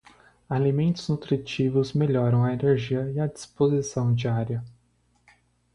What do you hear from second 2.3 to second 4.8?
a energia e a disposição diária.